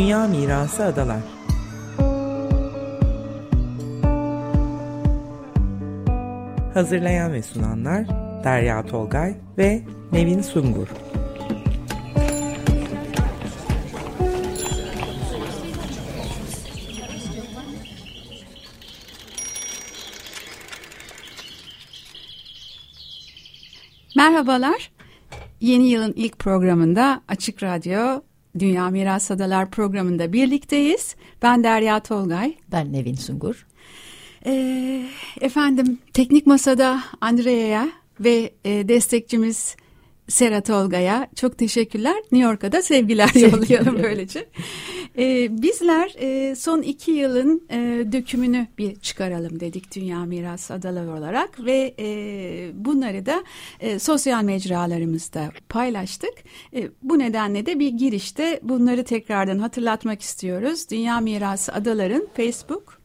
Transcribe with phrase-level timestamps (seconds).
[0.00, 1.20] Dünya Mirası Adalar
[6.74, 8.08] Hazırlayan ve sunanlar
[8.44, 9.82] Derya Tolgay ve
[10.12, 10.88] Nevin Sungur
[24.16, 24.90] Merhabalar.
[25.60, 31.16] Yeni yılın ilk programında Açık Radyo Dünya Miras Adalar programında birlikteyiz.
[31.42, 32.54] Ben Derya Tolgay.
[32.72, 33.66] Ben Nevin Sungur.
[34.46, 35.06] Ee,
[35.40, 37.88] efendim teknik masada Andrea'ya
[38.20, 39.76] ve e, destekçimiz
[40.30, 42.16] Sera Tolga'ya çok teşekkürler.
[42.32, 44.48] New York'a da sevgiler yollayalım böylece.
[45.18, 47.78] Ee, bizler e, son iki yılın e,
[48.12, 52.06] dökümünü bir çıkaralım dedik Dünya Miras Adaları olarak ve e,
[52.74, 53.44] bunları da
[53.80, 56.34] e, sosyal mecralarımızda paylaştık.
[56.74, 60.90] E, bu nedenle de bir girişte bunları tekrardan hatırlatmak istiyoruz.
[60.90, 62.99] Dünya Mirası Adaların Facebook,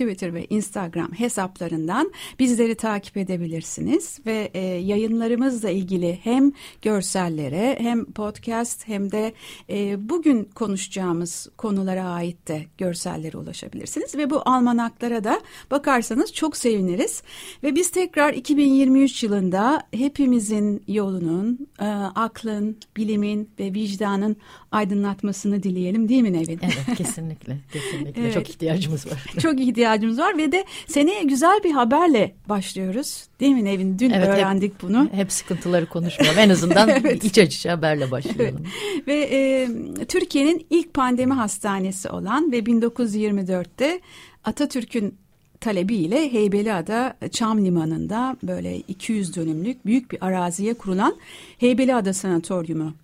[0.00, 8.88] Twitter ve Instagram hesaplarından bizleri takip edebilirsiniz ve e, yayınlarımızla ilgili hem görsellere hem podcast
[8.88, 9.32] hem de
[9.70, 17.22] e, bugün konuşacağımız konulara ait de görsellere ulaşabilirsiniz ve bu almanaklara da bakarsanız çok seviniriz
[17.62, 24.36] ve biz tekrar 2023 yılında hepimizin yolunun, e, aklın, bilimin ve vicdanın
[24.72, 26.60] aydınlatmasını dileyelim değil mi Nevin?
[26.62, 28.34] Evet kesinlikle kesinlikle evet.
[28.34, 29.24] çok ihtiyacımız var.
[29.42, 33.24] Çok ihtiyacımız var ve de seneye güzel bir haberle başlıyoruz.
[33.40, 33.98] Değil mi Nevin?
[33.98, 35.08] Dün evet, öğrendik hep, bunu.
[35.12, 36.38] Hep sıkıntıları konuşmayalım.
[36.38, 37.24] En azından evet.
[37.24, 38.64] iç açıcı haberle başlayalım.
[38.64, 39.08] Evet.
[39.08, 39.68] Ve e,
[40.04, 44.00] Türkiye'nin ilk pandemi hastanesi olan ve 1924'te
[44.44, 45.14] Atatürk'ün
[45.60, 51.16] talebiyle Heybeliada Çam Limanı'nda böyle 200 dönümlük büyük bir araziye kurulan
[51.58, 52.94] Heybeliada Sanatoryumu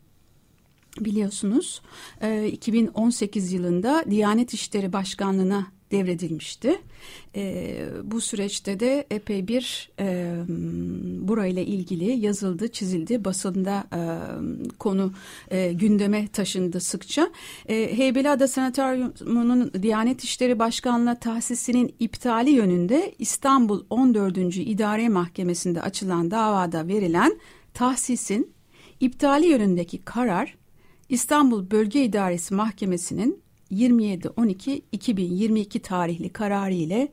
[1.00, 1.82] biliyorsunuz
[2.52, 6.78] 2018 yılında Diyanet İşleri Başkanlığı'na devredilmişti.
[7.36, 10.34] E, bu süreçte de epey bir e,
[11.28, 14.00] burayla ilgili yazıldı, çizildi, basında e,
[14.78, 15.12] konu
[15.50, 17.30] e, gündeme taşındı sıkça.
[17.68, 24.36] E, Heybeliada Sanatoryumu'nun Diyanet İşleri Başkanlığı tahsisinin iptali yönünde İstanbul 14.
[24.56, 27.40] İdare Mahkemesi'nde açılan davada verilen
[27.74, 28.52] tahsisin
[29.00, 30.56] iptali yönündeki karar
[31.08, 37.08] İstanbul Bölge İdaresi Mahkemesi'nin 27-12-2022 tarihli kararı ile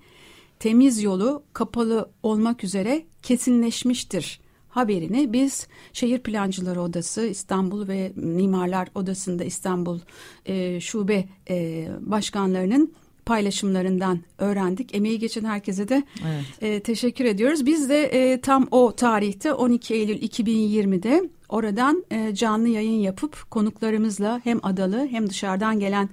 [0.59, 4.43] temiz yolu kapalı olmak üzere kesinleşmiştir
[4.73, 9.99] haberini biz Şehir Plancıları Odası İstanbul ve Mimarlar Odası'nda İstanbul
[10.45, 12.93] e, Şube e, Başkanlarının
[13.25, 14.95] paylaşımlarından öğrendik.
[14.95, 16.45] Emeği geçen herkese de evet.
[16.61, 17.65] e, teşekkür ediyoruz.
[17.65, 24.41] Biz de e, tam o tarihte 12 Eylül 2020'de oradan e, canlı yayın yapıp konuklarımızla
[24.43, 26.09] hem adalı hem dışarıdan gelen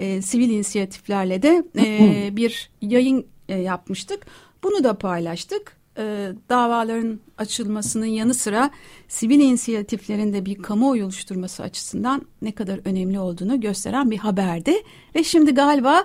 [0.00, 4.26] e, sivil inisiyatiflerle de e, bir yayın e, yapmıştık.
[4.62, 5.76] Bunu da paylaştık.
[5.98, 8.70] E, davaların açılmasının yanı sıra
[9.08, 14.72] sivil inisiyatiflerin de bir kamuoyu oluşturması açısından ne kadar önemli olduğunu gösteren bir haberdi.
[15.14, 16.04] Ve şimdi galiba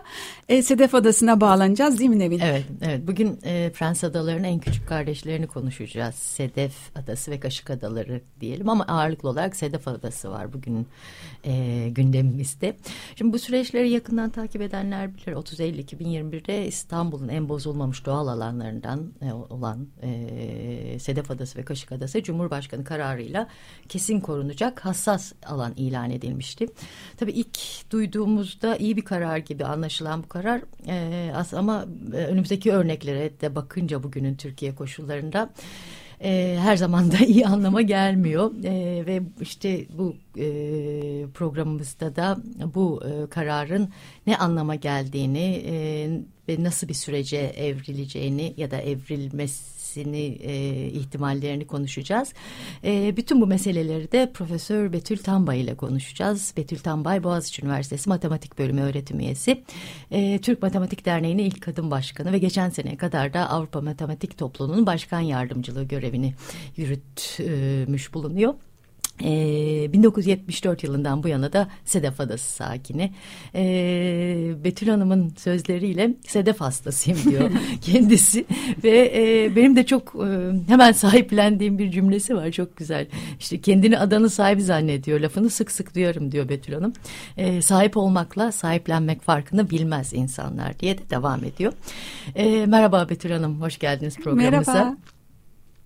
[0.50, 2.40] e, Sedef Adası'na bağlanacağız değil mi Nevin?
[2.40, 3.08] Evet, evet.
[3.08, 6.16] Bugün e, Prens Adaları'nın en küçük kardeşlerini konuşacağız.
[6.16, 10.88] Sedef Adası ve Kaşık Adaları diyelim ama ağırlıklı olarak Sedef Adası var bugün
[11.46, 12.78] e, gündemimizde.
[13.16, 15.34] Şimdi bu süreçleri yakından takip edenler bilir.
[15.34, 21.92] 30 Eylül 2021'de İstanbul'un en bozulmamış doğal alanlarından e, olan e, Sedef Adası ve Kaşık
[21.92, 23.48] Adası Cumhurbaşkanı kararıyla
[23.90, 26.68] kesin korunacak hassas alan ilan edilmişti.
[27.18, 27.60] Tabii ilk
[27.92, 34.04] duyduğumuzda iyi bir karar gibi anlaşılan bu karar e, ama e, önümüzdeki örneklere de bakınca
[34.04, 35.50] bugünün Türkiye koşullarında
[36.24, 40.46] e, her zaman da iyi anlama gelmiyor e, ve işte bu e,
[41.34, 42.38] programımızda da
[42.76, 43.90] bu e, kararın
[44.28, 45.76] ne anlama geldiğini e,
[46.50, 52.34] ve nasıl bir sürece evrileceğini ya da evrilmesi etkisini, e, ihtimallerini konuşacağız.
[52.84, 56.54] E, bütün bu meseleleri de Profesör Betül Tambay ile konuşacağız.
[56.58, 59.64] Betül Tambay Boğaziçi Üniversitesi Matematik Bölümü öğretim üyesi.
[60.12, 64.86] E, Türk Matematik Derneği'nin ilk kadın başkanı ve geçen seneye kadar da Avrupa Matematik Topluluğu'nun
[64.86, 66.34] başkan yardımcılığı görevini
[66.78, 68.54] yürütmüş bulunuyor.
[69.22, 69.48] E,
[69.84, 73.12] ee, 1974 yılından bu yana da Sedef Adası sakini.
[73.56, 78.46] E, Betül Hanım'ın sözleriyle Sedef hastasıyım diyor kendisi.
[78.84, 83.08] Ve e, benim de çok e, hemen sahiplendiğim bir cümlesi var çok güzel.
[83.40, 86.94] İşte kendini adanın sahibi zannediyor lafını sık sık duyarım diyor Betül Hanım.
[87.38, 91.74] E, sahip olmakla sahiplenmek farkını bilmez insanlar diye de devam ediyor.
[92.68, 94.74] Merhaba Betül Hanım hoş geldiniz programımıza.
[94.74, 95.17] Merhaba.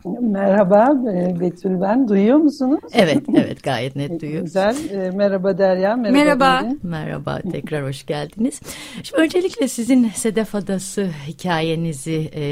[0.06, 2.08] Merhaba e, Betül ben.
[2.08, 2.80] Duyuyor musunuz?
[2.94, 4.46] Evet, evet gayet net duyuyoruz.
[4.46, 4.90] Güzel.
[4.90, 5.96] E, merhaba Derya.
[5.96, 6.62] Merhaba.
[6.62, 6.76] Merhaba.
[6.84, 7.40] merhaba.
[7.52, 8.62] Tekrar hoş geldiniz.
[9.04, 12.44] Şimdi öncelikle sizin Sedef Adası hikayenizi e,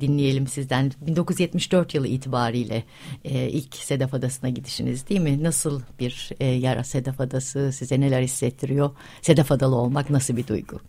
[0.00, 0.90] dinleyelim sizden.
[1.06, 2.82] 1974 yılı itibariyle
[3.24, 5.42] e, ilk Sedef Adası'na gidişiniz değil mi?
[5.42, 7.72] Nasıl bir e, yer Sedef Adası?
[7.72, 8.90] Size neler hissettiriyor?
[9.22, 10.80] Sedef Adalı olmak nasıl bir duygu?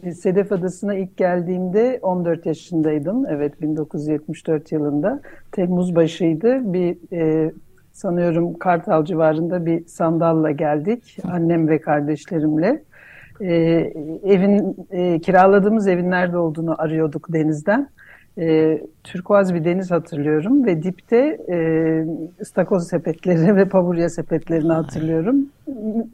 [0.00, 3.26] Sedef Adası'na ilk geldiğimde 14 yaşındaydım.
[3.26, 5.20] Evet 1974 yılında.
[5.52, 6.72] Temmuz başıydı.
[6.72, 7.52] Bir e,
[7.92, 11.16] sanıyorum Kartal civarında bir sandalla geldik.
[11.24, 12.82] Annem ve kardeşlerimle.
[13.40, 13.54] E,
[14.24, 17.88] evin e, kiraladığımız evin nerede olduğunu arıyorduk denizden.
[18.38, 21.56] E, turkuaz bir deniz hatırlıyorum ve dipte e,
[22.40, 25.46] ıstakoz sepetleri ve paburya sepetlerini hatırlıyorum.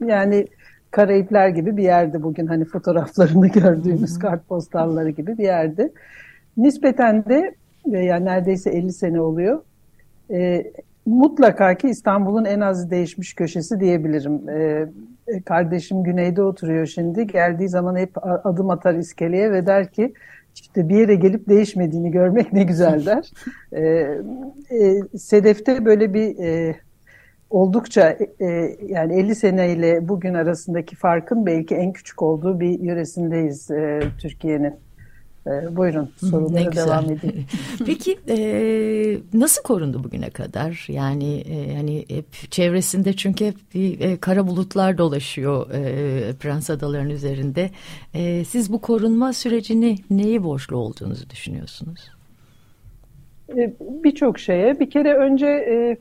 [0.05, 0.47] Yani
[0.91, 5.91] Karayipler gibi bir yerde bugün hani fotoğraflarını gördüğümüz kartpostalları gibi bir yerde.
[6.57, 7.55] Nispeten de
[7.85, 9.61] yani neredeyse 50 sene oluyor.
[10.31, 10.71] E,
[11.05, 14.49] mutlaka ki İstanbul'un en az değişmiş köşesi diyebilirim.
[14.49, 14.87] E,
[15.45, 17.27] kardeşim güneyde oturuyor şimdi.
[17.27, 18.11] Geldiği zaman hep
[18.45, 20.13] adım atar iskeleye ve der ki
[20.55, 23.31] işte bir yere gelip değişmediğini görmek ne güzel der.
[23.71, 23.81] E,
[24.71, 26.75] e, Sedef'te böyle bir e,
[27.49, 34.01] oldukça e, yani 50 seneyle bugün arasındaki farkın belki en küçük olduğu bir yöresindeyiz e,
[34.21, 34.73] Türkiye'nin.
[35.47, 37.45] E, buyurun sorulara devam edin.
[37.85, 38.37] Peki e,
[39.33, 40.85] nasıl korundu bugüne kadar?
[40.87, 47.09] Yani e, hani hep çevresinde çünkü hep bir e, kara bulutlar dolaşıyor e, Prens Adaları'nın
[47.09, 47.69] üzerinde.
[48.13, 52.11] E, siz bu korunma sürecini neyi borçlu olduğunuzu düşünüyorsunuz?
[53.57, 54.79] E, Birçok şeye.
[54.79, 55.97] Bir kere önce e,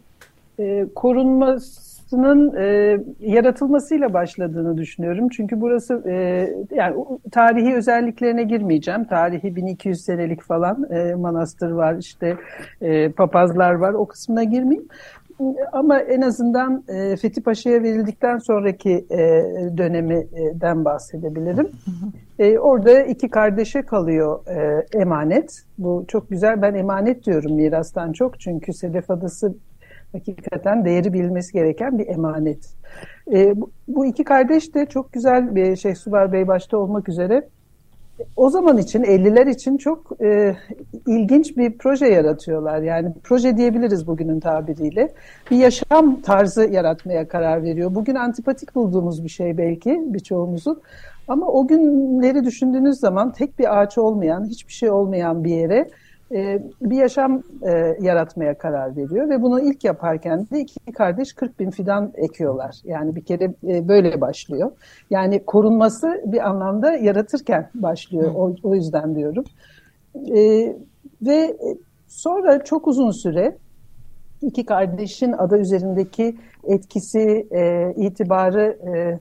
[0.59, 5.29] e, korunmasının e, yaratılmasıyla başladığını düşünüyorum.
[5.29, 6.15] Çünkü burası e,
[6.75, 9.05] yani tarihi özelliklerine girmeyeceğim.
[9.05, 12.37] Tarihi 1200 senelik falan e, manastır var, işte
[12.81, 13.95] e, papazlar var.
[13.95, 14.89] O kısmına girmeyeyim.
[15.73, 19.19] Ama en azından e, Fethi Paşa'ya verildikten sonraki e,
[19.79, 21.69] dönemden bahsedebilirim.
[22.39, 25.63] E, orada iki kardeşe kalıyor e, emanet.
[25.79, 26.63] Bu çok güzel.
[26.63, 28.41] Ben emanet diyorum mirastan çok.
[28.41, 29.55] Çünkü Sedef Adası
[30.13, 32.75] hakikaten değeri bilinmesi gereken bir emanet.
[33.33, 33.55] E,
[33.89, 37.49] bu, iki kardeş de çok güzel bir Şeyh Suvar Bey başta olmak üzere
[38.37, 40.57] o zaman için 50'ler için çok e,
[41.07, 42.83] ilginç bir proje yaratıyorlar.
[42.83, 45.13] Yani proje diyebiliriz bugünün tabiriyle.
[45.51, 47.95] Bir yaşam tarzı yaratmaya karar veriyor.
[47.95, 50.81] Bugün antipatik bulduğumuz bir şey belki birçoğumuzun.
[51.29, 55.91] Ama o günleri düşündüğünüz zaman tek bir ağaç olmayan, hiçbir şey olmayan bir yere
[56.33, 61.61] e, bir yaşam e, yaratmaya karar veriyor ve bunu ilk yaparken de iki kardeş 40
[61.61, 62.77] bin fidan ekiyorlar.
[62.85, 64.71] Yani bir kere e, böyle başlıyor.
[65.11, 68.33] Yani korunması bir anlamda yaratırken başlıyor.
[68.35, 69.45] O, o yüzden diyorum.
[70.37, 70.73] E,
[71.23, 71.57] ve
[72.09, 73.57] sonra çok uzun süre
[74.43, 79.19] iki kardeşin ada üzerindeki etkisi, e, itibarı e,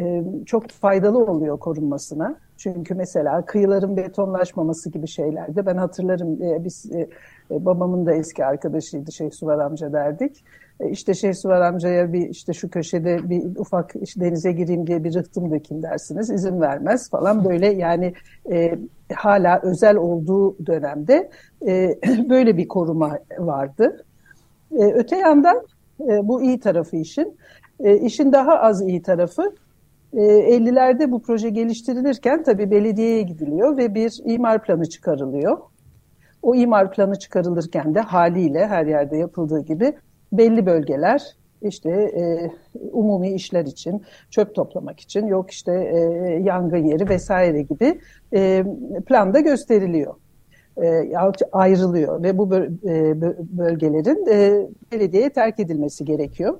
[0.00, 2.36] e, çok faydalı oluyor korunmasına.
[2.56, 7.08] Çünkü mesela kıyıların betonlaşmaması gibi şeylerde ben hatırlarım e, biz e,
[7.50, 10.44] e, babamın da eski arkadaşıydı Şeyh Suvar amca derdik.
[10.80, 15.04] E, işte Şeyh Suvar amcaya bir işte şu köşede bir ufak işte denize gireyim diye
[15.04, 16.30] bir rıhtım dökeyim dersiniz.
[16.30, 18.14] izin vermez falan böyle yani
[18.50, 18.78] e,
[19.14, 21.30] hala özel olduğu dönemde
[21.66, 21.94] e,
[22.28, 24.04] böyle bir koruma vardı.
[24.78, 25.62] E, öte yandan
[26.00, 27.36] e, bu iyi tarafı işin.
[27.80, 29.52] E, işin daha az iyi tarafı
[30.16, 35.58] 50'lerde ee, bu proje geliştirilirken tabii belediyeye gidiliyor ve bir imar planı çıkarılıyor.
[36.42, 39.94] O imar planı çıkarılırken de haliyle her yerde yapıldığı gibi
[40.32, 42.50] belli bölgeler işte e,
[42.92, 45.98] umumi işler için, çöp toplamak için, yok işte e,
[46.42, 48.00] yangın yeri vesaire gibi
[48.34, 48.64] e,
[49.06, 50.14] planda gösteriliyor.
[50.82, 51.16] E,
[51.52, 53.20] ayrılıyor ve bu e,
[53.58, 56.58] bölgelerin e, belediyeye terk edilmesi gerekiyor.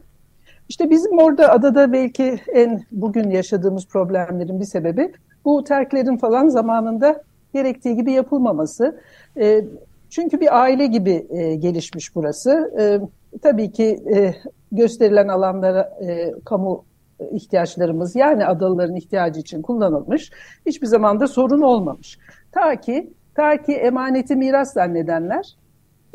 [0.69, 5.13] İşte bizim orada adada belki en bugün yaşadığımız problemlerin bir sebebi
[5.45, 7.23] bu terklerin falan zamanında
[7.55, 9.01] gerektiği gibi yapılmaması.
[9.37, 9.65] E,
[10.11, 12.73] çünkü bir aile gibi e, gelişmiş burası.
[12.79, 13.01] E,
[13.43, 14.35] tabii ki e,
[14.73, 16.85] gösterilen alanlara e, kamu
[17.33, 20.31] ihtiyaçlarımız yani adalıların ihtiyacı için kullanılmış.
[20.67, 22.19] Hiçbir zaman da sorun olmamış.
[22.53, 25.57] Ta ki ta ki emaneti miras zannedenler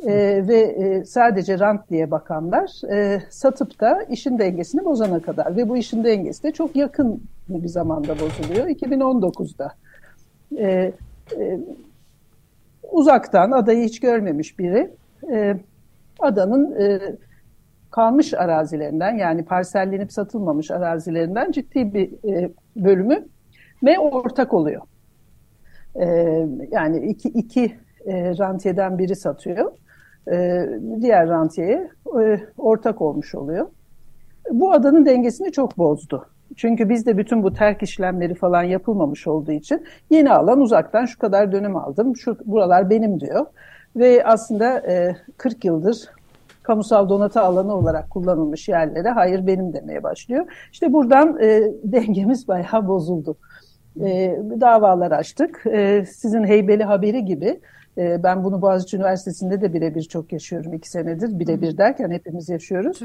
[0.08, 5.70] e, ve e, sadece rant diye bakanlar e, satıp da işin dengesini bozana kadar ve
[5.70, 8.68] bu işin dengesi de çok yakın bir zamanda bozuluyor.
[8.68, 9.74] 2019'da
[10.58, 10.94] e,
[11.40, 11.60] e,
[12.92, 14.92] uzaktan adayı hiç görmemiş biri
[15.32, 15.58] e,
[16.20, 17.00] adanın e,
[17.92, 23.26] kalmış arazilerinden yani parsellenip satılmamış arazilerinden ciddi bir e, bölümü
[23.84, 24.82] ve ortak oluyor.
[25.96, 26.06] E,
[26.72, 29.72] yani iki, iki e, rantiyeden biri satıyor.
[30.32, 30.70] E,
[31.02, 31.90] diğer rantiyeye
[32.22, 33.68] e, ortak olmuş oluyor.
[34.52, 36.26] Bu adanın dengesini çok bozdu.
[36.56, 41.52] Çünkü bizde bütün bu terk işlemleri falan yapılmamış olduğu için yeni alan uzaktan şu kadar
[41.52, 43.46] dönüm aldım, şu buralar benim diyor.
[43.96, 46.10] Ve aslında e, 40 yıldır
[46.64, 50.46] kamusal donatı alanı olarak kullanılmış yerlere hayır benim demeye başlıyor.
[50.72, 53.38] İşte buradan e, dengemiz bayağı bozuldu.
[54.02, 55.64] E, davalar açtık.
[55.66, 57.60] E, sizin heybeli haberi gibi
[57.98, 61.40] e, ben bunu Boğaziçi Üniversitesi'nde de birebir çok yaşıyorum iki senedir.
[61.40, 63.00] Birebir derken hepimiz yaşıyoruz.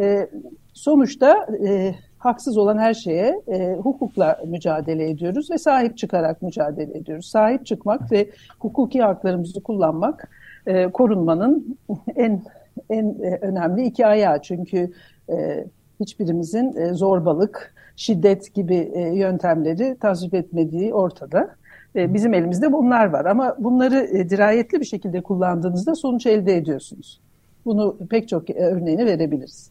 [0.00, 0.28] E,
[0.72, 7.26] sonuçta e, haksız olan her şeye e, hukukla mücadele ediyoruz ve sahip çıkarak mücadele ediyoruz.
[7.26, 10.30] Sahip çıkmak ve hukuki haklarımızı kullanmak
[10.66, 11.78] e, korunmanın
[12.16, 12.42] en
[12.90, 14.42] en e, önemli iki ayağı.
[14.42, 14.92] Çünkü
[15.30, 15.64] e,
[16.00, 21.56] hiçbirimizin e, zorbalık, şiddet gibi e, yöntemleri tasvip etmediği ortada.
[21.96, 27.20] E, bizim elimizde bunlar var ama bunları e, dirayetli bir şekilde kullandığınızda sonuç elde ediyorsunuz.
[27.64, 29.70] Bunu pek çok e, örneğini verebiliriz.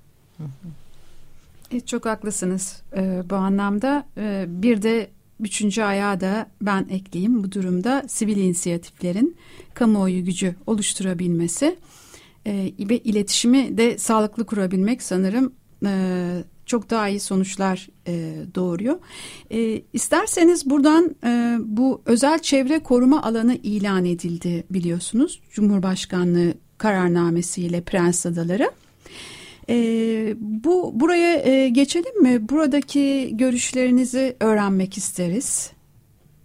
[1.85, 2.83] Çok haklısınız
[3.29, 4.03] bu anlamda.
[4.47, 5.07] Bir de
[5.39, 9.35] üçüncü ayağı da ben ekleyeyim bu durumda sivil inisiyatiflerin
[9.73, 11.75] kamuoyu gücü oluşturabilmesi
[12.79, 15.53] ve iletişimi de sağlıklı kurabilmek sanırım
[15.85, 18.99] e, çok daha iyi sonuçlar e, doğuruyor.
[19.51, 25.41] E, isterseniz buradan e, bu özel çevre koruma alanı ilan edildi biliyorsunuz.
[25.51, 28.71] Cumhurbaşkanlığı kararnamesiyle Prens Adaları.
[29.69, 29.75] E,
[30.39, 32.49] bu buraya e, geçelim mi?
[32.49, 35.71] Buradaki görüşlerinizi öğrenmek isteriz.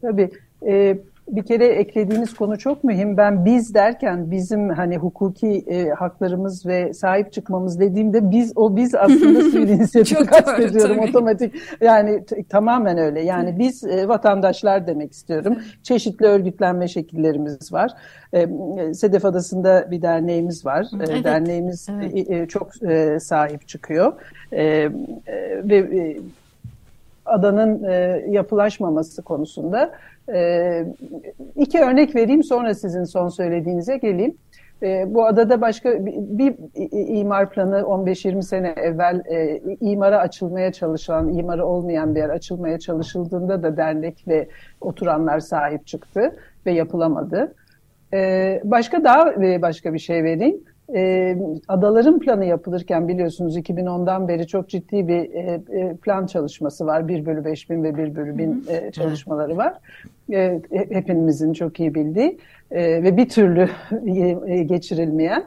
[0.01, 0.31] Tabii.
[0.67, 3.17] E, bir kere eklediğiniz konu çok mühim.
[3.17, 8.95] Ben biz derken bizim hani hukuki e, haklarımız ve sahip çıkmamız dediğimde biz o biz
[8.95, 11.55] aslında sivil inisiyatifi kastediyorum otomatik.
[11.81, 13.21] Yani tamamen öyle.
[13.21, 15.59] Yani biz e, vatandaşlar demek istiyorum.
[15.83, 17.91] Çeşitli örgütlenme şekillerimiz var.
[18.33, 18.49] E,
[18.95, 20.83] Sedef Adası'nda bir derneğimiz var.
[20.83, 21.25] E, evet.
[21.25, 22.31] Derneğimiz evet.
[22.31, 24.13] E, çok e, sahip çıkıyor.
[24.53, 24.91] E, e,
[25.65, 26.17] ve e,
[27.29, 29.93] adanın e, yapılaşmaması konusunda
[30.35, 30.85] e,
[31.57, 34.37] iki örnek vereyim sonra sizin son söylediğinize geleyim.
[34.83, 36.55] E, bu adada başka bir, bir
[37.19, 43.63] imar planı 15-20 sene evvel e, imara açılmaya çalışılan, imarı olmayan bir yer açılmaya çalışıldığında
[43.63, 44.49] da dernek ve
[44.81, 47.55] oturanlar sahip çıktı ve yapılamadı.
[48.15, 50.61] E, başka daha e, başka bir şey vereyim
[50.95, 51.37] e,
[51.69, 57.09] adaların planı yapılırken biliyorsunuz 2010'dan beri çok ciddi bir e, e, plan çalışması var.
[57.09, 59.75] 1 bölü 5 bin ve 1 bölü 1000 e, çalışmaları var.
[60.33, 62.39] E, hepimizin çok iyi bildiği
[62.71, 63.69] e, ve bir türlü
[64.47, 65.45] e, geçirilmeyen.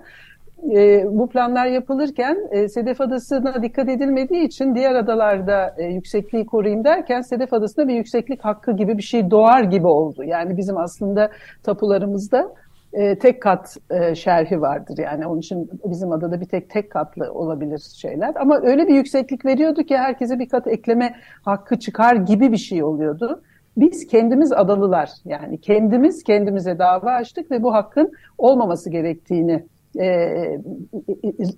[0.70, 6.84] E, bu planlar yapılırken e, Sedef Adası'na dikkat edilmediği için diğer adalarda e, yüksekliği koruyayım
[6.84, 10.24] derken Sedef Adası'nda bir yükseklik hakkı gibi bir şey doğar gibi oldu.
[10.24, 11.30] Yani bizim aslında
[11.64, 12.54] tapularımızda
[12.94, 17.34] e, tek kat e, şerhi vardır yani onun için bizim adada bir tek tek katlı
[17.34, 22.52] olabilir şeyler ama öyle bir yükseklik veriyordu ki herkese bir kat ekleme hakkı çıkar gibi
[22.52, 23.42] bir şey oluyordu.
[23.78, 29.64] Biz kendimiz adalılar yani kendimiz kendimize dava açtık ve bu hakkın olmaması gerektiğini
[30.00, 30.60] e, e,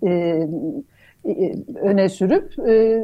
[0.04, 0.10] e,
[1.26, 3.04] e, öne sürüp e,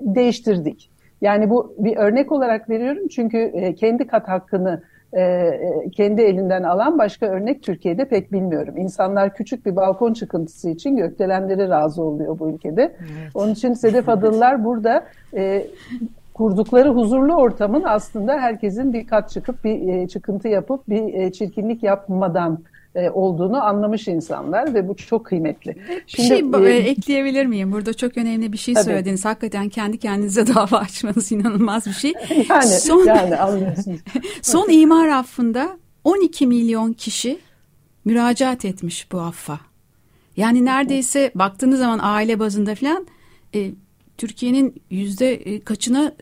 [0.00, 0.90] değiştirdik.
[1.20, 4.82] Yani bu bir örnek olarak veriyorum çünkü e, kendi kat hakkını
[5.16, 5.58] e,
[5.92, 8.76] kendi elinden alan başka örnek Türkiye'de pek bilmiyorum.
[8.76, 12.82] İnsanlar küçük bir balkon çıkıntısı için gökdelenlere razı oluyor bu ülkede.
[12.82, 13.30] Evet.
[13.34, 15.04] Onun için Sedef Adılılar burada
[15.36, 15.66] e,
[16.34, 21.82] kurdukları huzurlu ortamın aslında herkesin bir kat çıkıp bir e, çıkıntı yapıp bir e, çirkinlik
[21.82, 22.58] yapmadan
[22.94, 25.76] e, olduğunu anlamış insanlar ve bu çok kıymetli.
[26.06, 27.72] Şimdi, bir şey e, ekleyebilir miyim?
[27.72, 28.84] Burada çok önemli bir şey tabii.
[28.84, 29.24] söylediniz.
[29.24, 32.12] Hakikaten kendi kendinize dava açmanız inanılmaz bir şey.
[32.48, 34.00] yani, son, yani anlıyorsunuz.
[34.42, 37.38] son imar affında 12 milyon kişi
[38.04, 39.60] müracaat etmiş bu affa.
[40.36, 43.06] Yani neredeyse baktığınız zaman aile bazında falan
[43.54, 43.70] e,
[44.18, 46.14] Türkiye'nin yüzde e, kaçına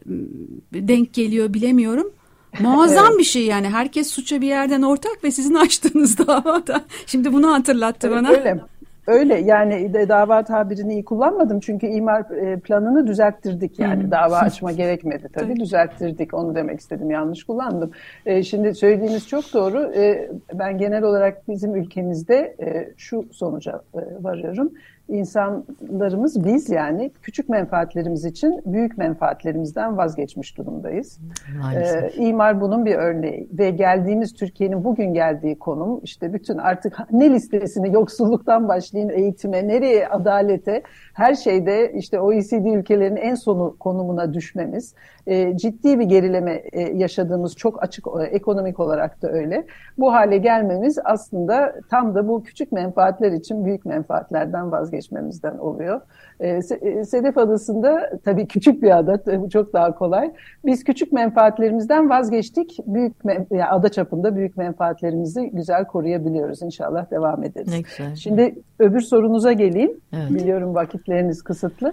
[0.73, 2.13] denk geliyor bilemiyorum.
[2.61, 3.19] Muazzam evet.
[3.19, 3.69] bir şey yani.
[3.69, 6.81] Herkes suça bir yerden ortak ve sizin açtığınız davada.
[7.07, 8.29] Şimdi bunu hatırlattı evet, bana.
[8.29, 8.61] Öyle.
[9.07, 14.11] Öyle yani dava tabirini iyi kullanmadım çünkü imar e, planını düzelttirdik yani hmm.
[14.11, 17.91] dava açma gerekmedi tabii düzelttirdik onu demek istedim yanlış kullandım.
[18.27, 22.57] E, şimdi söylediğiniz çok doğru e, ben genel olarak bizim ülkemizde
[22.97, 23.83] şu sonuca
[24.21, 24.73] varıyorum
[25.11, 31.21] insanlarımız biz yani küçük menfaatlerimiz için büyük menfaatlerimizden vazgeçmiş durumdayız.
[31.61, 32.19] Maalesef.
[32.19, 37.31] Ee, İmar bunun bir örneği ve geldiğimiz Türkiye'nin bugün geldiği konum işte bütün artık ne
[37.31, 40.83] listesini yoksulluktan başlayın eğitime, nereye adalete
[41.15, 44.95] her şeyde işte OECD ülkelerinin en sonu konumuna düşmemiz
[45.27, 49.67] e, ciddi bir gerileme e, yaşadığımız çok açık e, ekonomik olarak da öyle.
[49.99, 56.01] Bu hale gelmemiz aslında tam da bu küçük menfaatler için büyük menfaatlerden vazgeçmemizden oluyor.
[56.41, 56.63] E,
[57.05, 60.33] Sedef Adası'nda tabii küçük bir ada, bu çok daha kolay.
[60.65, 62.79] Biz küçük menfaatlerimizden vazgeçtik.
[62.87, 63.17] Büyük
[63.51, 66.63] yani ada çapında büyük menfaatlerimizi güzel koruyabiliyoruz.
[66.63, 67.73] İnşallah devam ederiz.
[67.73, 68.15] Ne güzel.
[68.15, 70.01] Şimdi öbür sorunuza geleyim.
[70.13, 70.31] Evet.
[70.31, 71.93] Biliyorum vakitleriniz kısıtlı.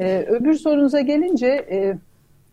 [0.00, 1.98] Ee, öbür sorunuza gelince e,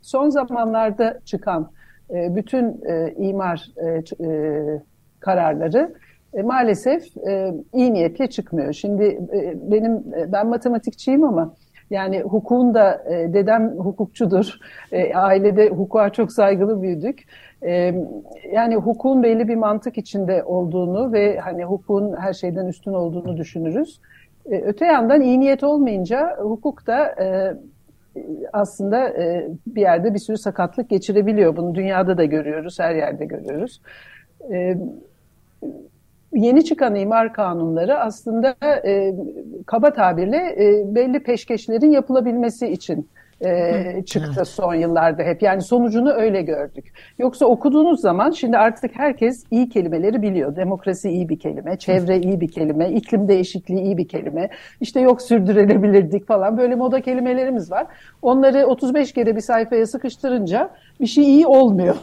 [0.01, 1.71] son zamanlarda çıkan
[2.09, 4.81] e, bütün e, imar e,
[5.19, 5.93] kararları
[6.33, 8.73] e, maalesef e, iyi niyetle çıkmıyor.
[8.73, 11.53] Şimdi e, benim e, ben matematikçiyim ama
[11.89, 14.59] yani hukukun da e, dedem hukukçudur.
[14.91, 17.23] E, ailede hukuka çok saygılı büyüdük.
[17.63, 17.93] E,
[18.51, 23.99] yani hukukun belli bir mantık içinde olduğunu ve hani hukukun her şeyden üstün olduğunu düşünürüz.
[24.51, 27.57] E, öte yandan iyi niyet olmayınca hukuk da e,
[28.53, 31.57] aslında e, bir yerde bir sürü sakatlık geçirebiliyor.
[31.57, 33.81] Bunu dünyada da görüyoruz, her yerde görüyoruz.
[34.51, 34.77] E,
[36.33, 39.13] yeni çıkan imar kanunları aslında e,
[39.65, 43.07] kaba tabirle e, belli peşkeşlerin yapılabilmesi için
[43.45, 44.47] e, çıktı evet.
[44.47, 45.41] son yıllarda hep.
[45.41, 46.93] Yani sonucunu öyle gördük.
[47.19, 50.55] Yoksa okuduğunuz zaman şimdi artık herkes iyi kelimeleri biliyor.
[50.55, 54.49] Demokrasi iyi bir kelime, çevre iyi bir kelime, iklim değişikliği iyi bir kelime.
[54.81, 57.87] İşte yok sürdürülebilirdik falan böyle moda kelimelerimiz var.
[58.21, 60.69] Onları 35 kere bir sayfaya sıkıştırınca
[61.01, 61.95] bir şey iyi olmuyor.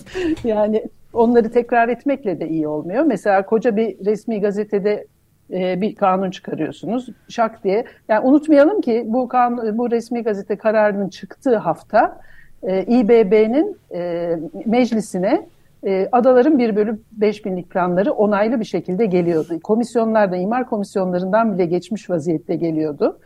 [0.44, 0.84] yani
[1.16, 3.04] onları tekrar etmekle de iyi olmuyor.
[3.04, 5.06] Mesela koca bir resmi gazetede
[5.52, 7.08] e, bir kanun çıkarıyorsunuz.
[7.28, 7.84] Şak diye.
[8.08, 12.20] Yani unutmayalım ki bu kanun, bu resmi gazete kararının çıktığı hafta
[12.62, 14.32] e, İBB'nin e,
[14.66, 15.46] meclisine
[15.86, 19.60] e, adaların 1 bölü 5 binlik planları onaylı bir şekilde geliyordu.
[19.60, 23.18] Komisyonlarda, imar komisyonlarından bile geçmiş vaziyette geliyordu.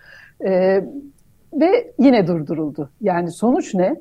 [0.45, 0.85] E,
[1.53, 2.91] ve yine durduruldu.
[3.01, 3.97] Yani sonuç ne?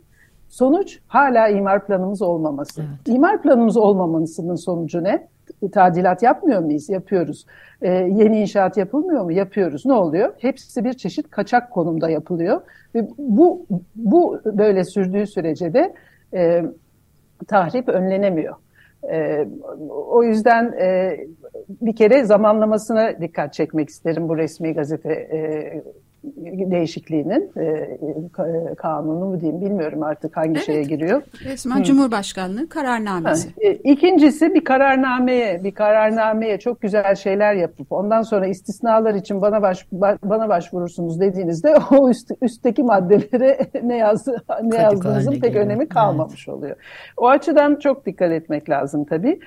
[0.49, 2.81] Sonuç hala imar planımız olmaması.
[2.81, 3.15] Evet.
[3.17, 5.27] İmar planımız olmamasının sonucu ne?
[5.71, 6.89] tadilat yapmıyor muyuz?
[6.89, 7.45] Yapıyoruz.
[7.81, 9.31] E, yeni inşaat yapılmıyor mu?
[9.31, 9.85] Yapıyoruz.
[9.85, 10.33] Ne oluyor?
[10.37, 12.61] Hepsi bir çeşit kaçak konumda yapılıyor.
[12.95, 15.93] Ve bu, bu böyle sürdüğü sürece de
[16.33, 16.63] e,
[17.47, 18.55] tahrip önlenemiyor.
[19.11, 19.47] E,
[19.89, 21.17] o yüzden e,
[21.81, 25.83] bir kere zamanlamasına dikkat çekmek isterim bu resmi gazete e,
[26.71, 30.65] değişikliğinin e, e, kanunu mu diyeyim bilmiyorum artık hangi evet.
[30.65, 31.21] şeye giriyor.
[31.43, 31.83] Resmen Hı.
[31.83, 33.49] Cumhurbaşkanlığı kararnamesi.
[33.49, 39.41] Ha, e, ikincisi bir kararnameye bir kararnameye çok güzel şeyler yapıp ondan sonra istisnalar için
[39.41, 39.87] bana baş,
[40.23, 45.65] bana başvurursunuz dediğinizde o üst, üstteki maddelere ne yazdı ne yazdığınızın pek geliyor.
[45.65, 46.57] önemi kalmamış evet.
[46.57, 46.75] oluyor.
[47.17, 49.39] O açıdan çok dikkat etmek lazım tabii.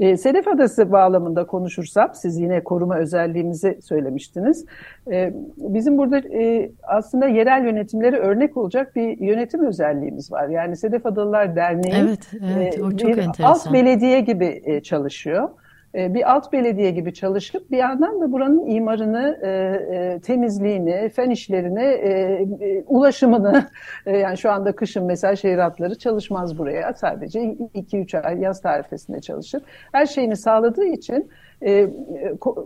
[0.00, 4.64] E, Sedef Adası bağlamında konuşursam, siz yine koruma özelliğimizi söylemiştiniz.
[5.12, 10.48] E, bizim burada e, aslında yerel yönetimlere örnek olacak bir yönetim özelliğimiz var.
[10.48, 13.44] Yani Sedef Adalılar Derneği evet, evet, e, bir enteresan.
[13.44, 15.48] alt belediye gibi e, çalışıyor.
[15.94, 21.30] E, bir alt belediye gibi çalışıp bir yandan da buranın imarını, e, e, temizliğini, fen
[21.30, 23.68] işlerini, ulaşımını
[24.06, 26.94] yani şu anda kışın mesela şehir hatları çalışmaz buraya.
[26.94, 29.62] Sadece 2-3 ay yaz tarifesinde çalışır.
[29.92, 31.30] Her şeyini sağladığı için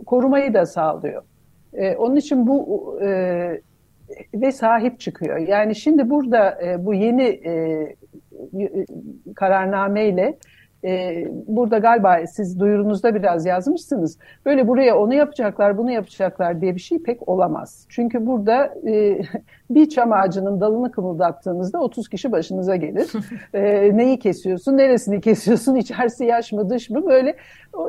[0.05, 1.23] korumayı da sağlıyor.
[1.97, 2.99] Onun için bu
[4.33, 5.37] ve sahip çıkıyor.
[5.37, 7.39] Yani şimdi burada bu yeni
[9.35, 10.37] kararnameyle
[10.85, 14.17] e, burada galiba siz duyurunuzda biraz yazmışsınız.
[14.45, 17.85] Böyle buraya onu yapacaklar, bunu yapacaklar diye bir şey pek olamaz.
[17.89, 19.21] Çünkü burada e,
[19.69, 23.11] bir çam ağacının dalını kımıldattığınızda 30 kişi başınıza gelir.
[23.53, 27.29] e, neyi kesiyorsun, neresini kesiyorsun, içerisi yaş mı dış mı böyle.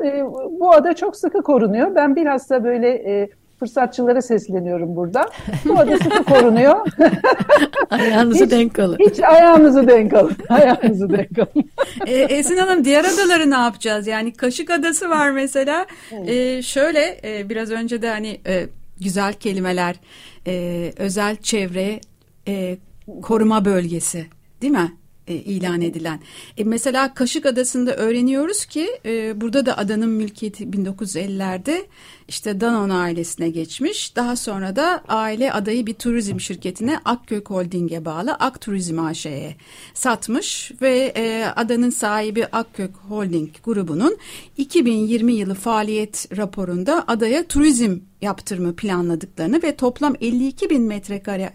[0.05, 0.25] E,
[0.59, 1.95] bu ada çok sıkı korunuyor.
[1.95, 2.89] Ben bilhassa böyle...
[2.89, 5.29] E, fırsatçılara sesleniyorum burada.
[5.65, 6.87] Bu ada sıkı korunuyor.
[7.89, 8.97] ayağınızı hiç, denk alın.
[8.99, 10.35] Hiç ayağınızı denk alın.
[10.49, 11.69] Ayağınızı denk alın.
[12.07, 14.07] e, Esin Hanım diğer adaları ne yapacağız?
[14.07, 15.85] Yani Kaşık Adası var mesela.
[16.27, 18.65] E, şöyle e, biraz önce de hani e,
[19.01, 19.95] güzel kelimeler,
[20.47, 21.99] e, özel çevre
[22.47, 22.77] e,
[23.21, 24.25] koruma bölgesi
[24.61, 24.91] değil mi?
[25.27, 26.19] E, ilan edilen.
[26.57, 31.85] E, mesela Kaşık Adası'nda öğreniyoruz ki e, burada da adanın mülkiyeti 1950'lerde
[32.27, 34.15] işte Danon ailesine geçmiş.
[34.15, 39.55] Daha sonra da aile adayı bir turizm şirketine Akkök Holding'e bağlı Ak Turizm AŞ'ye
[39.93, 44.17] satmış ve e, adanın sahibi Akkök Holding grubunun
[44.57, 51.53] 2020 yılı faaliyet raporunda adaya turizm yaptırımı planladıklarını ve toplam 52 bin metrekare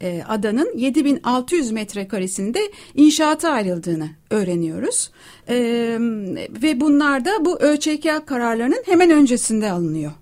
[0.00, 2.60] e, adanın 7600 metrekaresinde
[2.94, 5.10] inşaata ayrıldığını öğreniyoruz.
[5.48, 5.56] E,
[6.62, 10.12] ve bunlar da bu ÖÇK kararlarının hemen öncesinde alınıyor.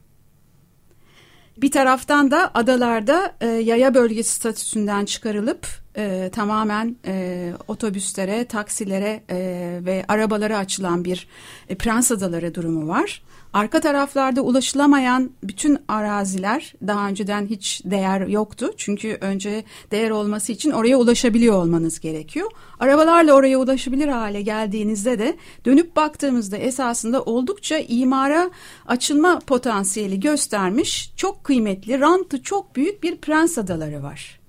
[1.57, 9.37] Bir taraftan da adalarda e, yaya bölgesi statüsünden çıkarılıp e, tamamen e, otobüslere, taksilere e,
[9.85, 11.29] ve arabalara açılan bir
[11.69, 13.23] e, Prens Adaları durumu var.
[13.53, 18.71] Arka taraflarda ulaşılamayan bütün araziler daha önceden hiç değer yoktu.
[18.77, 22.51] Çünkü önce değer olması için oraya ulaşabiliyor olmanız gerekiyor.
[22.81, 28.51] Arabalarla oraya ulaşabilir hale geldiğinizde de dönüp baktığımızda esasında oldukça imara
[28.87, 34.44] açılma potansiyeli göstermiş çok kıymetli, rantı çok büyük bir prens adaları var.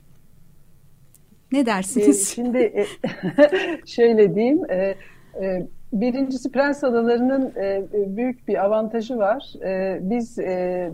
[1.52, 2.32] Ne dersiniz?
[2.32, 2.86] Ee, şimdi e,
[3.86, 4.96] şöyle diyeyim, e,
[5.42, 7.84] e, Birincisi Prens Adaları'nın e,
[8.18, 9.54] büyük bir avantajı var.
[9.64, 10.92] E, biz e,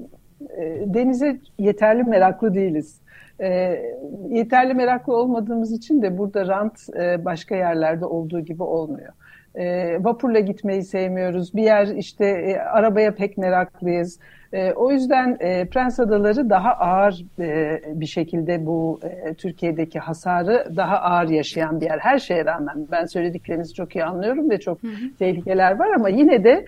[0.58, 3.02] e, denize yeterli meraklı değiliz.
[3.40, 3.82] E,
[4.30, 9.14] yeterli meraklı olmadığımız için de burada rant e, başka yerlerde olduğu gibi olmuyor.
[9.56, 11.54] E, vapurla gitmeyi sevmiyoruz.
[11.56, 14.20] Bir yer işte e, arabaya pek meraklıyız.
[14.54, 20.74] E, o yüzden e, Prens Adaları daha ağır e, bir şekilde bu e, Türkiye'deki hasarı
[20.76, 22.00] daha ağır yaşayan bir yer.
[22.00, 25.18] Her şeye rağmen ben söylediklerinizi çok iyi anlıyorum ve çok hı hı.
[25.20, 26.66] tehlikeler var ama yine de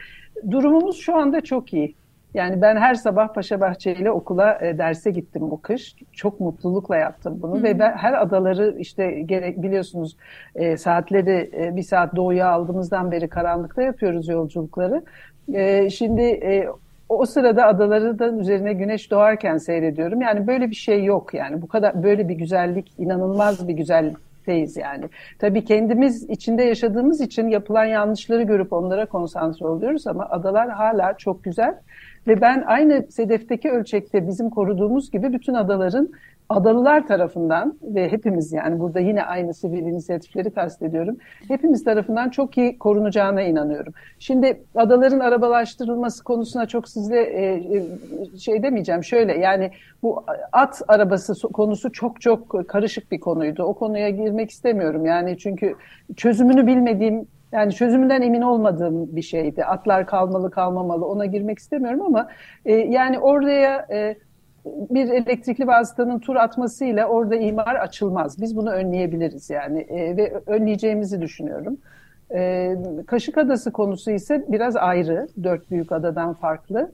[0.52, 1.96] durumumuz şu anda çok iyi.
[2.34, 5.96] Yani ben her sabah Paşa Bahçe ile okula e, derse gittim bu kış.
[6.12, 7.64] Çok mutlulukla yaptım bunu Hı-hı.
[7.64, 10.18] ve ben her adaları işte gerek biliyorsunuz
[10.56, 15.04] e, saatleri e, bir saat doğuya aldığımızdan beri karanlıkta yapıyoruz yolculukları.
[15.54, 16.68] E, şimdi e,
[17.10, 20.22] o sırada adaları da üzerine güneş doğarken seyrediyorum.
[20.22, 25.06] Yani böyle bir şey yok yani bu kadar böyle bir güzellik inanılmaz bir güzellikteyiz yani.
[25.40, 31.44] Tabii kendimiz içinde yaşadığımız için yapılan yanlışları görüp onlara konsantre oluyoruz ama adalar hala çok
[31.44, 31.76] güzel.
[32.28, 36.10] Ve ben aynı Sedef'teki ölçekte bizim koruduğumuz gibi bütün adaların
[36.50, 41.18] adalılar tarafından ve hepimiz yani burada yine aynı sivil inisiyatifleri kastediyorum.
[41.48, 43.94] Hepimiz tarafından çok iyi korunacağına inanıyorum.
[44.20, 49.04] Şimdi adaların arabalaştırılması konusuna çok sizle e, e, şey demeyeceğim.
[49.04, 49.72] Şöyle yani
[50.04, 53.64] bu at arabası konusu çok çok karışık bir konuydu.
[53.64, 55.06] O konuya girmek istemiyorum.
[55.06, 55.76] Yani çünkü
[56.16, 59.66] çözümünü bilmediğim yani çözümünden emin olmadığım bir şeydi.
[59.66, 62.28] Atlar kalmalı kalmamalı ona girmek istemiyorum ama
[62.66, 64.16] e, yani oraya e,
[64.66, 68.42] bir elektrikli vasıtanın tur atmasıyla orada imar açılmaz.
[68.42, 71.78] Biz bunu önleyebiliriz yani e, ve önleyeceğimizi düşünüyorum.
[72.34, 72.76] E,
[73.08, 76.92] Kaşık Adası konusu ise biraz ayrı, dört büyük adadan farklı.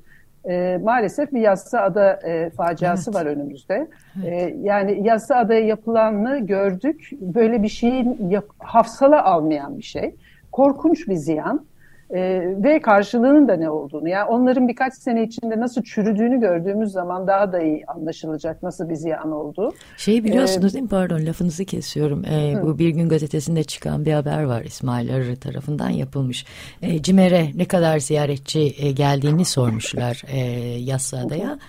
[0.50, 3.22] E, maalesef bir yassı ada e, faciası evet.
[3.22, 3.88] var önümüzde.
[4.24, 4.34] Evet.
[4.34, 7.10] E, yani yassı adaya yapılanını gördük.
[7.22, 10.16] Böyle bir şeyin yap, hafsala almayan bir şey.
[10.52, 11.66] Korkunç bir ziyan
[12.10, 17.28] e, ve karşılığının da ne olduğunu yani onların birkaç sene içinde nasıl çürüdüğünü gördüğümüz zaman
[17.28, 19.74] daha da iyi anlaşılacak nasıl bir ziyan olduğu.
[19.98, 20.90] Şey biliyorsunuz ee, değil mi?
[20.90, 22.26] Pardon lafınızı kesiyorum.
[22.26, 26.46] Ee, bu Bir Gün Gazetesi'nde çıkan bir haber var İsmail Arı tarafından yapılmış.
[26.82, 30.40] E, Cimer'e ne kadar ziyaretçi e, geldiğini sormuşlar e,
[30.80, 31.60] Yassıada'ya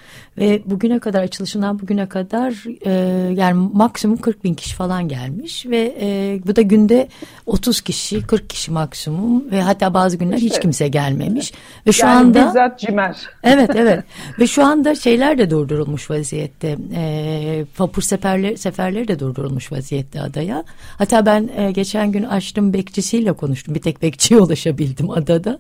[0.40, 2.92] ve bugüne kadar açılışından bugüne kadar e,
[3.34, 7.08] yani maksimum 40 bin kişi falan gelmiş ve e, bu da günde
[7.46, 11.52] 30 kişi 40 kişi maksimum ve hatta bazı günler işte, hiç kimse gelmemiş.
[11.86, 13.16] Ve şu yani anda bizzat cimer.
[13.42, 14.04] Evet evet.
[14.38, 16.76] Ve şu anda şeyler de durdurulmuş vaziyette.
[16.94, 20.64] E, vapur seferleri, seferleri de durdurulmuş vaziyette adaya.
[20.98, 23.74] Hatta ben e, geçen gün açtım bekçisiyle konuştum.
[23.74, 25.58] Bir tek bekçiye ulaşabildim adada.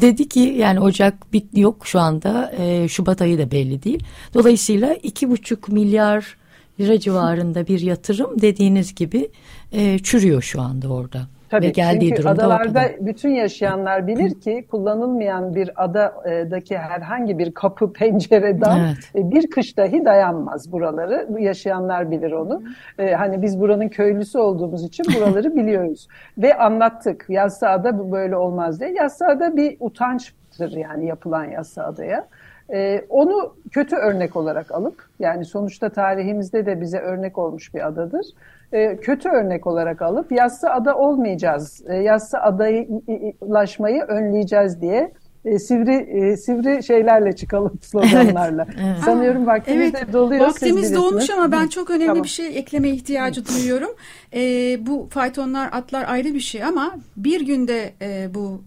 [0.00, 4.94] Dedi ki yani Ocak bit yok şu anda e, Şubat ayı da belli değil Dolayısıyla
[4.94, 6.36] iki buçuk milyar
[6.80, 9.28] lira civarında bir yatırım dediğiniz gibi
[9.72, 11.18] e, çürüyor şu anda orada.
[11.52, 13.06] Tabii, Ve geldiği çünkü durumda adalarda ortada.
[13.06, 19.24] bütün yaşayanlar bilir ki kullanılmayan bir adadaki herhangi bir kapı, pencere, dam evet.
[19.26, 21.28] E, bir kış dahi dayanmaz buraları.
[21.38, 22.62] Yaşayanlar bilir onu.
[22.98, 26.08] Ee, hani biz buranın köylüsü olduğumuz için buraları biliyoruz.
[26.38, 27.26] Ve anlattık.
[27.28, 28.92] Yassıada bu böyle olmaz diye.
[28.92, 32.26] Yassıada bir utançtır yani yapılan Yassıada'ya.
[32.72, 38.26] Ee, onu kötü örnek olarak alıp yani sonuçta tarihimizde de bize örnek olmuş bir adadır.
[38.72, 45.12] Ee, kötü örnek olarak alıp yassı ada olmayacağız, e, yassı adayılaşmayı önleyeceğiz diye
[45.44, 48.66] e, sivri e, sivri şeylerle çıkalım sloganlarla.
[48.68, 48.98] Evet, evet.
[49.04, 50.40] Sanıyorum vaktimiz evet, de doluyor.
[50.40, 52.24] Vaktimiz dolmuş ama ben çok önemli tamam.
[52.24, 53.90] bir şey ekleme ihtiyacı duyuyorum.
[54.34, 54.40] E,
[54.86, 58.62] bu faytonlar atlar ayrı bir şey ama bir günde e, bu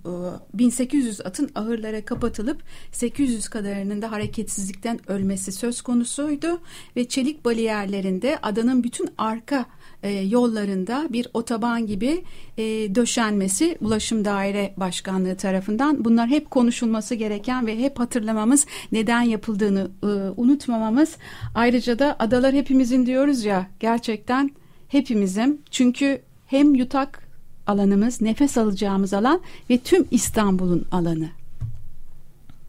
[0.53, 2.57] e, 1800 atın ahırlara kapatılıp
[2.91, 6.61] 800 kadarının da hareketsizlikten ölmesi söz konusuydu
[6.95, 9.65] ve çelik bariyerlerinde adanın bütün arka
[10.05, 12.23] e, yollarında bir otoban gibi
[12.57, 12.63] e,
[12.95, 16.05] döşenmesi Ulaşım Daire Başkanlığı tarafından.
[16.05, 21.17] Bunlar hep konuşulması gereken ve hep hatırlamamız neden yapıldığını e, unutmamamız.
[21.55, 24.51] Ayrıca da adalar hepimizin diyoruz ya gerçekten
[24.87, 25.61] hepimizin.
[25.71, 27.19] Çünkü hem yutak
[27.67, 31.27] alanımız nefes alacağımız alan ve tüm İstanbul'un alanı.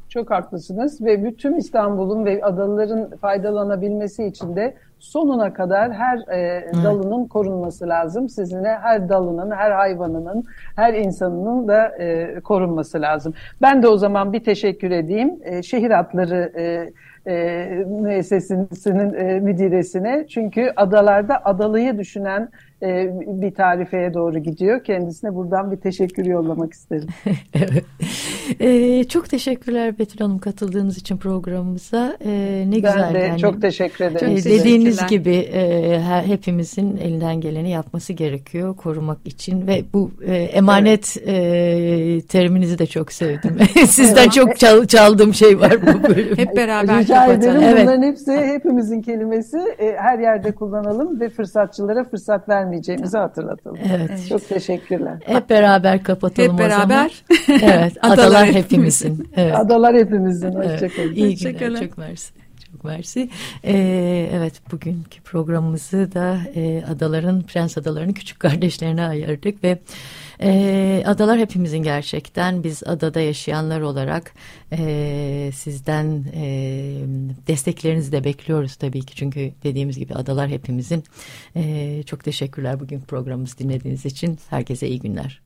[0.09, 7.27] Çok haklısınız ve bütün İstanbul'un ve adaların faydalanabilmesi için de sonuna kadar her e, dalının
[7.27, 8.29] korunması lazım.
[8.29, 10.45] Sizinle her dalının, her hayvanının,
[10.77, 13.35] her insanının da e, korunması lazım.
[13.63, 15.39] Ben de o zaman bir teşekkür edeyim.
[15.43, 16.93] E, şehir atları e,
[17.27, 20.27] e, müessesesinin e, müdiresine.
[20.29, 22.49] Çünkü adalarda adalıyı düşünen
[22.83, 24.85] e, bir tarifeye doğru gidiyor.
[24.85, 27.09] Kendisine buradan bir teşekkür yollamak isterim.
[27.55, 27.85] evet.
[28.61, 32.17] E, çok teşekkürler Betül Hanım katıldığınız için programımıza.
[32.25, 32.31] E,
[32.67, 33.03] ne ben güzel.
[33.05, 33.39] Ben de yani.
[33.39, 34.37] çok teşekkür ederim.
[34.37, 41.17] Çok dediğiniz gibi e, hepimizin elinden geleni yapması gerekiyor korumak için ve bu e, emanet
[41.25, 42.25] evet.
[42.25, 43.57] e, teriminizi de çok sevdim.
[43.87, 46.37] Sizden çok çal, çaldığım şey var bu bölüm.
[46.37, 47.41] Hep beraber Rica kapatalım.
[47.41, 47.63] ederim.
[47.63, 47.83] Evet.
[47.87, 49.59] Bunların hepsi hepimizin kelimesi.
[49.79, 53.79] E, her yerde kullanalım ve fırsatçılara fırsat vermeyelim vermeyeceğimizi hatırlatalım.
[53.93, 54.29] Evet.
[54.29, 55.19] Çok teşekkürler.
[55.25, 57.25] Hep beraber kapatalım Hep beraber.
[57.27, 57.61] o zaman.
[57.73, 57.93] evet.
[58.03, 59.29] Adalar hepimizin.
[59.37, 59.57] Evet.
[59.57, 60.53] Adalar hepimizin.
[60.53, 61.09] Hoşçakalın.
[61.09, 61.17] Evet.
[61.17, 61.81] İyi günler.
[61.81, 62.33] Çok mersi.
[62.73, 63.29] Çok mersi.
[63.65, 69.79] Ee, evet bugünkü programımızı da e, adaların, Prens Adalarının küçük kardeşlerine ayırdık ve
[70.43, 74.33] e, adalar hepimizin gerçekten biz adada yaşayanlar olarak
[74.73, 76.45] e, sizden e,
[77.47, 81.05] desteklerinizi de bekliyoruz tabii ki çünkü dediğimiz gibi adalar hepimizin.
[81.57, 84.39] E, çok teşekkürler bugün programımızı dinlediğiniz için.
[84.51, 85.41] Herkese iyi günler.